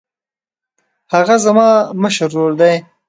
[1.13, 1.69] هغه زما
[2.03, 2.75] مشر ورور دی.